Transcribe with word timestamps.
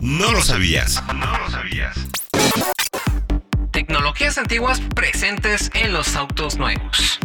No 0.00 0.32
lo 0.32 0.40
sabías. 0.42 1.02
No 1.14 1.38
lo 1.38 1.50
sabías. 1.50 1.96
Tecnologías 3.72 4.38
antiguas 4.38 4.80
presentes 4.94 5.70
en 5.74 5.92
los 5.92 6.14
autos 6.14 6.56
nuevos. 6.56 7.17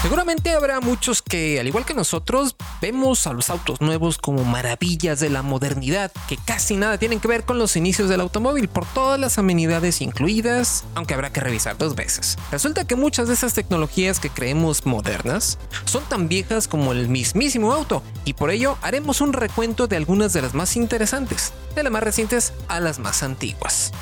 Seguramente 0.00 0.54
habrá 0.54 0.80
muchos 0.80 1.22
que, 1.22 1.58
al 1.58 1.66
igual 1.66 1.84
que 1.84 1.92
nosotros, 1.92 2.54
vemos 2.80 3.26
a 3.26 3.32
los 3.32 3.50
autos 3.50 3.80
nuevos 3.80 4.16
como 4.16 4.44
maravillas 4.44 5.18
de 5.18 5.28
la 5.28 5.42
modernidad, 5.42 6.12
que 6.28 6.36
casi 6.36 6.76
nada 6.76 6.98
tienen 6.98 7.18
que 7.18 7.26
ver 7.26 7.42
con 7.42 7.58
los 7.58 7.74
inicios 7.74 8.08
del 8.08 8.20
automóvil 8.20 8.68
por 8.68 8.86
todas 8.86 9.18
las 9.18 9.38
amenidades 9.38 10.00
incluidas, 10.00 10.84
aunque 10.94 11.14
habrá 11.14 11.32
que 11.32 11.40
revisar 11.40 11.76
dos 11.76 11.96
veces. 11.96 12.38
Resulta 12.52 12.86
que 12.86 12.94
muchas 12.94 13.26
de 13.26 13.34
esas 13.34 13.54
tecnologías 13.54 14.20
que 14.20 14.30
creemos 14.30 14.86
modernas 14.86 15.58
son 15.84 16.04
tan 16.04 16.28
viejas 16.28 16.68
como 16.68 16.92
el 16.92 17.08
mismísimo 17.08 17.72
auto, 17.72 18.04
y 18.24 18.34
por 18.34 18.52
ello 18.52 18.78
haremos 18.82 19.20
un 19.20 19.32
recuento 19.32 19.88
de 19.88 19.96
algunas 19.96 20.32
de 20.32 20.42
las 20.42 20.54
más 20.54 20.76
interesantes, 20.76 21.52
de 21.74 21.82
las 21.82 21.92
más 21.92 22.04
recientes 22.04 22.52
a 22.68 22.78
las 22.78 23.00
más 23.00 23.24
antiguas. 23.24 23.92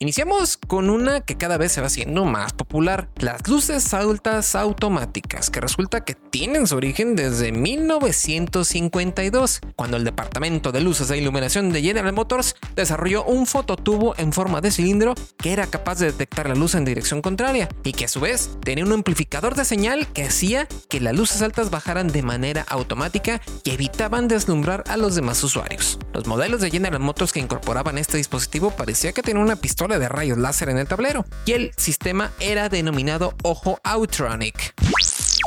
Iniciamos 0.00 0.56
con 0.56 0.90
una 0.90 1.22
que 1.22 1.36
cada 1.36 1.58
vez 1.58 1.72
se 1.72 1.80
va 1.80 1.88
haciendo 1.88 2.24
más 2.24 2.52
popular, 2.52 3.08
las 3.16 3.48
luces 3.48 3.92
altas 3.92 4.54
automáticas, 4.54 5.50
que 5.50 5.60
resulta 5.60 6.04
que 6.04 6.14
tienen 6.14 6.68
su 6.68 6.76
origen 6.76 7.16
desde 7.16 7.50
1952, 7.50 9.60
cuando 9.74 9.96
el 9.96 10.04
Departamento 10.04 10.70
de 10.70 10.82
Luces 10.82 11.10
e 11.10 11.18
Iluminación 11.18 11.72
de 11.72 11.82
General 11.82 12.12
Motors 12.12 12.54
desarrolló 12.76 13.24
un 13.24 13.44
fototubo 13.44 14.14
en 14.18 14.32
forma 14.32 14.60
de 14.60 14.70
cilindro 14.70 15.16
que 15.36 15.52
era 15.52 15.66
capaz 15.66 15.98
de 15.98 16.06
detectar 16.06 16.48
la 16.48 16.54
luz 16.54 16.76
en 16.76 16.84
dirección 16.84 17.20
contraria 17.20 17.68
y 17.82 17.90
que 17.90 18.04
a 18.04 18.08
su 18.08 18.20
vez 18.20 18.50
tenía 18.62 18.84
un 18.84 18.92
amplificador 18.92 19.56
de 19.56 19.64
señal 19.64 20.06
que 20.12 20.22
hacía 20.22 20.68
que 20.88 21.00
las 21.00 21.16
luces 21.16 21.42
altas 21.42 21.70
bajaran 21.70 22.06
de 22.06 22.22
manera 22.22 22.64
automática 22.68 23.40
y 23.64 23.70
evitaban 23.70 24.28
deslumbrar 24.28 24.84
a 24.86 24.96
los 24.96 25.16
demás 25.16 25.42
usuarios. 25.42 25.98
Los 26.12 26.28
modelos 26.28 26.60
de 26.60 26.70
General 26.70 27.00
Motors 27.00 27.32
que 27.32 27.40
incorporaban 27.40 27.98
este 27.98 28.16
dispositivo 28.16 28.70
parecía 28.70 29.10
que 29.10 29.22
tenían 29.22 29.42
una 29.42 29.56
pistola 29.56 29.87
de 29.96 30.08
rayos 30.08 30.36
láser 30.36 30.68
en 30.68 30.78
el 30.78 30.88
tablero, 30.88 31.24
y 31.46 31.52
el 31.52 31.72
sistema 31.76 32.32
era 32.40 32.68
denominado 32.68 33.34
Ojo 33.42 33.78
Outronic. 33.84 34.74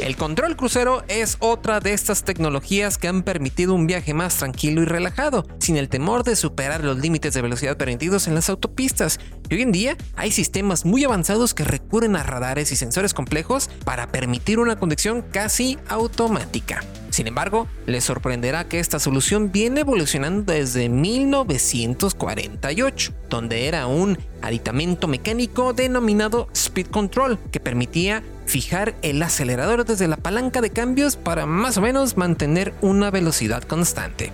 El 0.00 0.16
control 0.16 0.56
crucero 0.56 1.04
es 1.08 1.36
otra 1.38 1.78
de 1.78 1.92
estas 1.92 2.24
tecnologías 2.24 2.98
que 2.98 3.08
han 3.08 3.22
permitido 3.22 3.74
un 3.74 3.86
viaje 3.86 4.14
más 4.14 4.36
tranquilo 4.36 4.82
y 4.82 4.84
relajado, 4.84 5.46
sin 5.58 5.76
el 5.76 5.88
temor 5.88 6.24
de 6.24 6.34
superar 6.34 6.82
los 6.82 6.98
límites 6.98 7.34
de 7.34 7.42
velocidad 7.42 7.76
permitidos 7.76 8.26
en 8.26 8.34
las 8.34 8.48
autopistas. 8.48 9.20
Y 9.48 9.54
hoy 9.54 9.62
en 9.62 9.72
día 9.72 9.96
hay 10.16 10.32
sistemas 10.32 10.84
muy 10.84 11.04
avanzados 11.04 11.54
que 11.54 11.64
recurren 11.64 12.16
a 12.16 12.22
radares 12.22 12.72
y 12.72 12.76
sensores 12.76 13.14
complejos 13.14 13.70
para 13.84 14.10
permitir 14.10 14.58
una 14.58 14.76
conducción 14.76 15.22
casi 15.22 15.78
automática. 15.88 16.80
Sin 17.12 17.26
embargo, 17.26 17.68
les 17.84 18.04
sorprenderá 18.04 18.64
que 18.64 18.80
esta 18.80 18.98
solución 18.98 19.52
viene 19.52 19.82
evolucionando 19.82 20.50
desde 20.50 20.88
1948, 20.88 23.12
donde 23.28 23.68
era 23.68 23.86
un 23.86 24.16
aditamento 24.40 25.08
mecánico 25.08 25.74
denominado 25.74 26.48
Speed 26.54 26.86
Control, 26.86 27.38
que 27.50 27.60
permitía 27.60 28.22
fijar 28.46 28.94
el 29.02 29.22
acelerador 29.22 29.84
desde 29.84 30.08
la 30.08 30.16
palanca 30.16 30.62
de 30.62 30.70
cambios 30.70 31.16
para 31.16 31.44
más 31.44 31.76
o 31.76 31.82
menos 31.82 32.16
mantener 32.16 32.72
una 32.80 33.10
velocidad 33.10 33.62
constante. 33.62 34.32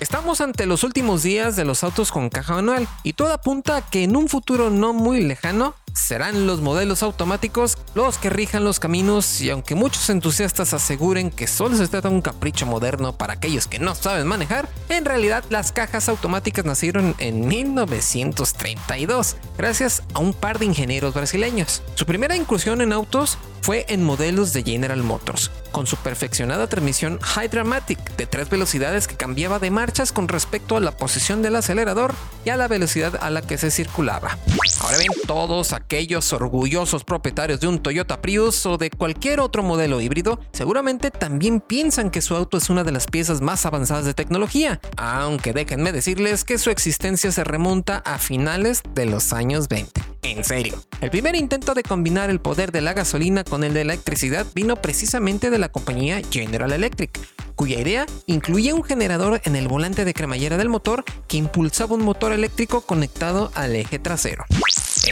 Estamos 0.00 0.40
ante 0.40 0.64
los 0.64 0.82
últimos 0.82 1.22
días 1.22 1.56
de 1.56 1.66
los 1.66 1.84
autos 1.84 2.10
con 2.10 2.30
caja 2.30 2.54
manual 2.54 2.88
y 3.02 3.12
todo 3.12 3.34
apunta 3.34 3.76
a 3.76 3.82
que 3.82 4.02
en 4.02 4.16
un 4.16 4.30
futuro 4.30 4.70
no 4.70 4.94
muy 4.94 5.22
lejano 5.22 5.74
serán 5.92 6.46
los 6.46 6.62
modelos 6.62 7.02
automáticos 7.02 7.76
los 7.94 8.16
que 8.16 8.30
rijan 8.30 8.64
los 8.64 8.80
caminos 8.80 9.42
y 9.42 9.50
aunque 9.50 9.74
muchos 9.74 10.08
entusiastas 10.08 10.72
aseguren 10.72 11.30
que 11.30 11.46
solo 11.46 11.76
se 11.76 11.86
trata 11.86 12.08
de 12.08 12.14
un 12.14 12.22
capricho 12.22 12.64
moderno 12.64 13.18
para 13.18 13.34
aquellos 13.34 13.66
que 13.66 13.78
no 13.78 13.94
saben 13.94 14.26
manejar, 14.26 14.70
en 14.88 15.04
realidad 15.04 15.44
las 15.50 15.70
cajas 15.70 16.08
automáticas 16.08 16.64
nacieron 16.64 17.14
en 17.18 17.46
1932 17.46 19.36
gracias 19.58 20.02
a 20.14 20.20
un 20.20 20.32
par 20.32 20.58
de 20.58 20.64
ingenieros 20.64 21.12
brasileños. 21.12 21.82
Su 21.94 22.06
primera 22.06 22.36
incursión 22.36 22.80
en 22.80 22.94
autos 22.94 23.36
fue 23.70 23.86
en 23.88 24.02
modelos 24.02 24.52
de 24.52 24.64
General 24.64 25.00
Motors, 25.00 25.52
con 25.70 25.86
su 25.86 25.94
perfeccionada 25.94 26.66
transmisión 26.66 27.20
Hydra-Matic 27.20 28.16
de 28.16 28.26
tres 28.26 28.50
velocidades 28.50 29.06
que 29.06 29.14
cambiaba 29.14 29.60
de 29.60 29.70
marchas 29.70 30.10
con 30.10 30.26
respecto 30.26 30.76
a 30.76 30.80
la 30.80 30.90
posición 30.90 31.40
del 31.40 31.54
acelerador 31.54 32.12
y 32.44 32.50
a 32.50 32.56
la 32.56 32.66
velocidad 32.66 33.16
a 33.22 33.30
la 33.30 33.42
que 33.42 33.58
se 33.58 33.70
circulaba. 33.70 34.36
Ahora 34.80 34.98
ven, 34.98 35.06
todos 35.24 35.72
aquellos 35.72 36.32
orgullosos 36.32 37.04
propietarios 37.04 37.60
de 37.60 37.68
un 37.68 37.78
Toyota 37.78 38.20
Prius 38.20 38.66
o 38.66 38.76
de 38.76 38.90
cualquier 38.90 39.38
otro 39.38 39.62
modelo 39.62 40.00
híbrido 40.00 40.40
seguramente 40.50 41.12
también 41.12 41.60
piensan 41.60 42.10
que 42.10 42.22
su 42.22 42.34
auto 42.34 42.56
es 42.56 42.70
una 42.70 42.82
de 42.82 42.90
las 42.90 43.06
piezas 43.06 43.40
más 43.40 43.66
avanzadas 43.66 44.04
de 44.04 44.14
tecnología, 44.14 44.80
aunque 44.96 45.52
déjenme 45.52 45.92
decirles 45.92 46.42
que 46.42 46.58
su 46.58 46.70
existencia 46.70 47.30
se 47.30 47.44
remonta 47.44 47.98
a 47.98 48.18
finales 48.18 48.82
de 48.96 49.06
los 49.06 49.32
años 49.32 49.68
20. 49.68 50.09
En 50.22 50.44
serio, 50.44 50.74
el 51.00 51.10
primer 51.10 51.34
intento 51.34 51.72
de 51.72 51.82
combinar 51.82 52.28
el 52.28 52.40
poder 52.40 52.72
de 52.72 52.82
la 52.82 52.92
gasolina 52.92 53.42
con 53.42 53.64
el 53.64 53.72
de 53.72 53.84
la 53.84 53.94
electricidad 53.94 54.46
vino 54.54 54.76
precisamente 54.76 55.48
de 55.48 55.58
la 55.58 55.70
compañía 55.70 56.20
General 56.30 56.72
Electric, 56.72 57.18
cuya 57.54 57.80
idea 57.80 58.06
incluía 58.26 58.74
un 58.74 58.82
generador 58.82 59.40
en 59.44 59.56
el 59.56 59.66
volante 59.66 60.04
de 60.04 60.12
cremallera 60.12 60.58
del 60.58 60.68
motor 60.68 61.04
que 61.26 61.38
impulsaba 61.38 61.94
un 61.94 62.04
motor 62.04 62.32
eléctrico 62.32 62.82
conectado 62.82 63.50
al 63.54 63.74
eje 63.74 63.98
trasero. 63.98 64.44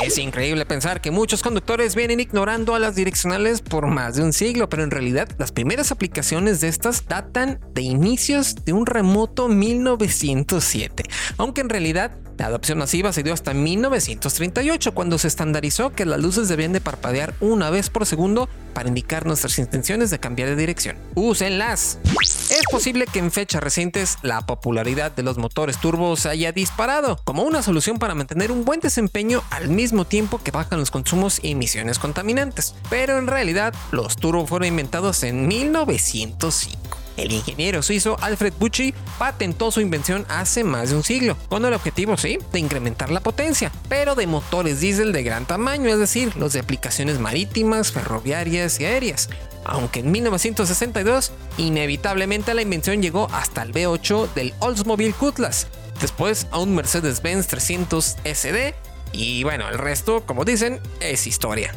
Es 0.04 0.18
increíble 0.18 0.66
pensar 0.66 1.00
que 1.00 1.10
muchos 1.10 1.42
conductores 1.42 1.94
vienen 1.94 2.20
ignorando 2.20 2.74
a 2.74 2.78
las 2.78 2.94
direccionales 2.94 3.62
por 3.62 3.86
más 3.86 4.16
de 4.16 4.22
un 4.22 4.34
siglo, 4.34 4.68
pero 4.68 4.82
en 4.84 4.90
realidad 4.90 5.28
las 5.38 5.50
primeras 5.50 5.90
aplicaciones 5.90 6.60
de 6.60 6.68
estas 6.68 7.06
datan 7.06 7.58
de 7.72 7.82
inicios 7.82 8.54
de 8.64 8.74
un 8.74 8.84
remoto 8.84 9.48
1907, 9.48 11.04
aunque 11.38 11.62
en 11.62 11.70
realidad 11.70 12.12
la 12.38 12.46
adopción 12.46 12.78
masiva 12.78 13.12
se 13.12 13.24
dio 13.24 13.34
hasta 13.34 13.52
1938, 13.52 14.94
cuando 14.94 15.18
se 15.18 15.26
estandarizó 15.26 15.92
que 15.92 16.06
las 16.06 16.20
luces 16.20 16.48
debían 16.48 16.72
de 16.72 16.80
parpadear 16.80 17.34
una 17.40 17.68
vez 17.68 17.90
por 17.90 18.06
segundo 18.06 18.48
para 18.74 18.88
indicar 18.88 19.26
nuestras 19.26 19.58
intenciones 19.58 20.10
de 20.10 20.20
cambiar 20.20 20.48
de 20.48 20.56
dirección. 20.56 20.96
¡Úsenlas! 21.16 21.98
Es 22.22 22.62
posible 22.70 23.06
que 23.12 23.18
en 23.18 23.32
fechas 23.32 23.60
recientes 23.60 24.18
la 24.22 24.46
popularidad 24.46 25.10
de 25.10 25.24
los 25.24 25.36
motores 25.36 25.78
turbo 25.78 26.16
se 26.16 26.28
haya 26.28 26.52
disparado 26.52 27.18
como 27.24 27.42
una 27.42 27.62
solución 27.62 27.98
para 27.98 28.14
mantener 28.14 28.52
un 28.52 28.64
buen 28.64 28.78
desempeño 28.78 29.42
al 29.50 29.68
mismo 29.68 30.04
tiempo 30.04 30.40
que 30.42 30.52
bajan 30.52 30.78
los 30.78 30.92
consumos 30.92 31.40
y 31.42 31.50
emisiones 31.50 31.98
contaminantes, 31.98 32.76
pero 32.88 33.18
en 33.18 33.26
realidad 33.26 33.74
los 33.90 34.16
turbo 34.16 34.46
fueron 34.46 34.68
inventados 34.68 35.24
en 35.24 35.48
1905. 35.48 36.97
El 37.18 37.32
ingeniero 37.32 37.82
suizo 37.82 38.16
Alfred 38.20 38.54
Bucci 38.60 38.94
patentó 39.18 39.72
su 39.72 39.80
invención 39.80 40.24
hace 40.28 40.62
más 40.62 40.90
de 40.90 40.96
un 40.96 41.02
siglo, 41.02 41.36
con 41.48 41.64
el 41.64 41.74
objetivo, 41.74 42.16
sí, 42.16 42.38
de 42.52 42.60
incrementar 42.60 43.10
la 43.10 43.20
potencia, 43.20 43.72
pero 43.88 44.14
de 44.14 44.28
motores 44.28 44.80
diésel 44.80 45.12
de 45.12 45.24
gran 45.24 45.44
tamaño, 45.44 45.90
es 45.90 45.98
decir, 45.98 46.36
los 46.36 46.52
de 46.52 46.60
aplicaciones 46.60 47.18
marítimas, 47.18 47.90
ferroviarias 47.90 48.78
y 48.78 48.84
aéreas. 48.84 49.28
Aunque 49.64 49.98
en 49.98 50.12
1962, 50.12 51.32
inevitablemente 51.56 52.54
la 52.54 52.62
invención 52.62 53.02
llegó 53.02 53.28
hasta 53.32 53.62
el 53.62 53.74
V8 53.74 54.32
del 54.34 54.54
Oldsmobile 54.60 55.12
Cutlass, 55.12 55.66
después 56.00 56.46
a 56.52 56.58
un 56.58 56.76
Mercedes-Benz 56.76 57.48
300 57.48 58.16
SD, 58.24 58.74
y 59.10 59.42
bueno, 59.42 59.68
el 59.68 59.78
resto, 59.78 60.24
como 60.24 60.44
dicen, 60.44 60.80
es 61.00 61.26
historia. 61.26 61.74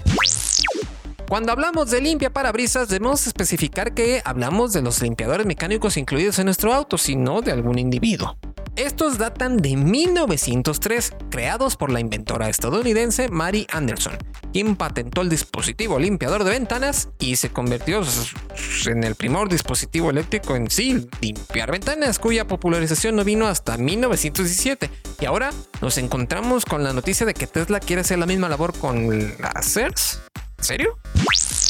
Cuando 1.32 1.54
hablamos 1.54 1.90
de 1.90 2.02
limpia 2.02 2.30
parabrisas, 2.30 2.90
debemos 2.90 3.26
especificar 3.26 3.94
que 3.94 4.22
hablamos 4.26 4.74
de 4.74 4.82
los 4.82 5.02
limpiadores 5.02 5.48
mecánicos 5.48 5.96
incluidos 5.96 6.40
en 6.40 6.44
nuestro 6.44 6.74
auto, 6.74 6.98
sino 6.98 7.42
de 7.42 7.54
algún 7.54 7.80
individuo. 7.80 8.38
Estos 8.76 9.18
datan 9.18 9.56
de 9.56 9.78
1903, 9.78 11.14
creados 11.30 11.78
por 11.78 11.90
la 11.90 12.02
inventora 12.02 12.50
estadounidense 12.50 13.30
Mary 13.30 13.66
Anderson, 13.72 14.18
quien 14.52 14.76
patentó 14.76 15.22
el 15.22 15.30
dispositivo 15.30 16.00
limpiador 16.00 16.44
de 16.44 16.50
ventanas 16.50 17.08
y 17.18 17.38
se 17.38 17.50
convirtió 17.50 18.02
en 18.88 19.06
el 19.06 19.16
primer 19.16 19.48
dispositivo 19.48 20.10
eléctrico 20.10 20.58
en 20.58 20.70
sí, 20.70 21.08
limpiar 21.22 21.72
ventanas, 21.72 22.20
cuya 22.20 22.46
popularización 22.46 23.16
no 23.16 23.24
vino 23.24 23.48
hasta 23.48 23.78
1917. 23.78 24.90
Y 25.22 25.26
ahora 25.26 25.52
nos 25.82 25.98
encontramos 25.98 26.66
con 26.66 26.84
la 26.84 26.92
noticia 26.92 27.26
de 27.26 27.34
que 27.34 27.48
Tesla 27.48 27.80
quiere 27.80 28.02
hacer 28.02 28.20
la 28.20 28.26
misma 28.26 28.50
labor 28.50 28.78
con 28.78 29.08
láseres. 29.40 30.20
¿En 30.62 30.66
serio? 30.66 31.00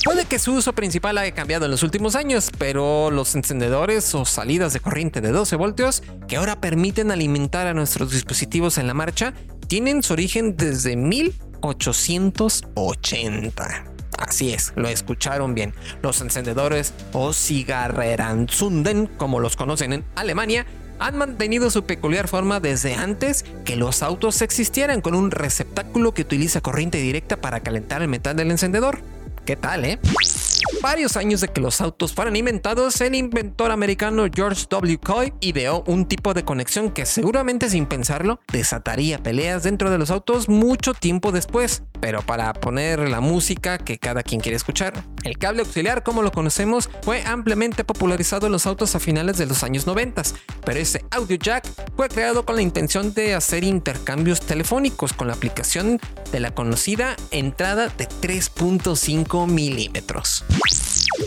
Puede 0.04 0.26
que 0.26 0.40
su 0.40 0.54
uso 0.54 0.74
principal 0.74 1.20
haya 1.20 1.36
cambiado 1.36 1.66
en 1.66 1.72
los 1.72 1.84
últimos 1.84 2.16
años, 2.16 2.50
pero 2.58 3.12
los 3.12 3.36
encendedores 3.36 4.16
o 4.16 4.26
salidas 4.26 4.74
de 4.74 4.80
corriente 4.80 5.22
de 5.22 5.32
12 5.32 5.56
voltios 5.58 6.02
que 6.28 6.38
ahora 6.38 6.60
permiten 6.60 7.12
alimentar 7.12 7.68
a 7.68 7.76
nuestros 7.76 8.10
dispositivos 8.12 8.80
en 8.80 8.88
la 8.88 8.96
marcha 8.96 9.36
tienen 9.68 10.02
su 10.02 10.14
origen 10.14 10.58
desde 10.58 10.96
1880. 10.96 13.86
Así 14.18 14.54
es, 14.54 14.74
lo 14.76 14.88
escucharon 14.88 15.54
bien. 15.54 15.76
Los 16.02 16.20
encendedores 16.22 16.96
o 17.14 17.32
Zigarreranzunden, 17.32 19.06
como 19.06 19.40
los 19.40 19.56
conocen 19.56 19.94
en 19.94 20.04
Alemania, 20.16 20.66
han 20.98 21.16
mantenido 21.18 21.70
su 21.70 21.84
peculiar 21.84 22.28
forma 22.28 22.60
desde 22.60 22.96
antes 22.96 23.46
que 23.66 23.76
los 23.76 24.02
autos 24.02 24.42
existieran 24.42 25.02
con 25.02 25.14
un 25.14 25.30
receptáculo 25.30 26.12
que 26.14 26.24
utiliza 26.24 26.62
corriente 26.62 26.98
directa 26.98 27.38
para 27.38 27.60
calentar 27.60 28.02
el 28.02 28.08
metal 28.08 28.36
del 28.36 28.50
encendedor. 28.52 29.04
¿Qué 29.46 29.56
tal, 29.56 29.86
eh? 29.86 30.00
Varios 30.82 31.18
años 31.18 31.42
de 31.42 31.48
que 31.48 31.62
los 31.62 31.82
autos 31.82 32.14
fueran 32.14 32.36
inventados, 32.36 33.00
el 33.02 33.16
inventor 33.16 33.72
americano 33.72 34.26
George 34.34 34.66
W. 34.70 34.98
Coy 35.00 35.34
ideó 35.40 35.84
un 35.88 36.08
tipo 36.08 36.34
de 36.34 36.44
conexión 36.44 36.92
que 36.92 37.06
seguramente 37.06 37.70
sin 37.70 37.86
pensarlo 37.86 38.40
desataría 38.52 39.22
peleas 39.22 39.64
dentro 39.64 39.90
de 39.90 39.98
los 39.98 40.12
autos 40.12 40.50
mucho 40.50 40.94
tiempo 40.94 41.32
después. 41.32 41.84
Pero 42.00 42.22
para 42.24 42.52
poner 42.54 43.00
la 43.10 43.22
música 43.22 43.78
que 43.78 44.00
cada 44.00 44.24
quien 44.24 44.42
quiere 44.42 44.56
escuchar, 44.56 45.04
el 45.24 45.38
cable 45.38 45.62
auxiliar 45.62 46.02
como 46.02 46.24
lo 46.24 46.32
conocemos 46.32 46.90
fue 47.04 47.24
ampliamente 47.24 47.84
popularizado 47.84 48.48
en 48.48 48.54
los 48.54 48.66
autos 48.66 48.96
a 48.96 49.00
finales 49.00 49.38
de 49.38 49.46
los 49.46 49.64
años 49.64 49.86
90, 49.86 50.24
pero 50.66 50.80
ese 50.80 51.06
audio 51.12 51.38
jack 51.38 51.68
fue 51.96 52.10
creado 52.10 52.44
con 52.44 52.56
la 52.56 52.64
intención 52.64 53.14
de 53.14 53.36
hacer 53.36 53.64
intercambios 53.64 54.42
telefónicos 54.42 55.14
con 55.14 55.28
la 55.28 55.34
aplicación 55.34 56.00
de 56.32 56.40
la 56.40 56.56
conocida 56.56 57.16
entrada 57.30 57.88
de 57.90 58.08
3.5 58.08 59.48
milímetros. 59.48 60.44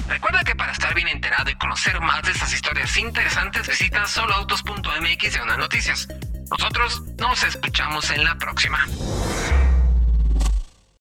Recuerda 0.09 0.45
que 0.45 0.55
para 0.55 0.73
estar 0.73 0.95
bien 0.95 1.09
enterado 1.09 1.51
y 1.51 1.55
conocer 1.55 2.01
más 2.01 2.23
de 2.23 2.33
estas 2.33 2.53
historias 2.53 2.97
interesantes, 2.97 3.67
visita 3.67 4.07
soloautos.mx 4.07 5.33
de 5.33 5.57
noticias. 5.59 6.09
Nosotros 6.51 7.03
nos 7.19 7.43
escuchamos 7.43 8.11
en 8.11 8.25
la 8.25 8.35
próxima. 8.37 8.87